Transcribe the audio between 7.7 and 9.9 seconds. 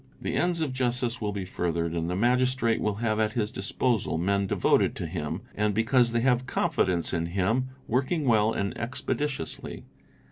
working well and expeditiously.